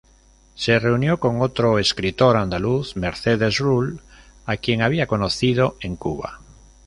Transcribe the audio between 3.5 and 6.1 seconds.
Rull, a quien había conocido en